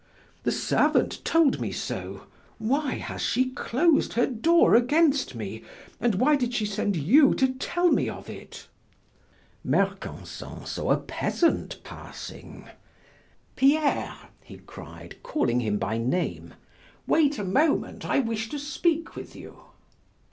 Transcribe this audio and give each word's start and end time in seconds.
"The 0.41 0.51
servant 0.51 1.23
told 1.23 1.59
me 1.61 1.71
so. 1.71 2.23
Why 2.57 2.93
has 2.95 3.21
she 3.21 3.51
closed 3.51 4.13
her 4.13 4.25
door 4.25 4.73
against 4.73 5.35
me, 5.35 5.63
and 5.99 6.15
why 6.15 6.35
did 6.37 6.55
she 6.55 6.65
send 6.65 6.95
you 6.95 7.35
to 7.35 7.49
tell 7.53 7.91
me 7.91 8.09
of 8.09 8.27
it?" 8.27 8.65
Mercanson 9.63 10.65
saw 10.65 10.91
a 10.91 10.97
peasant 10.97 11.81
passing. 11.83 12.67
"Pierre!" 13.55 14.15
he 14.43 14.57
cried, 14.57 15.21
calling 15.21 15.59
him 15.59 15.77
by 15.77 15.99
name, 15.99 16.55
"wait 17.05 17.37
a 17.37 17.43
moment, 17.43 18.03
I 18.03 18.21
wish 18.21 18.49
to 18.49 18.57
speak 18.57 19.15
with 19.15 19.35
you." 19.35 19.55